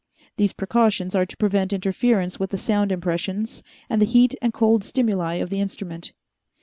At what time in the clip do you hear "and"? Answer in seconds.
3.87-4.01, 4.41-4.51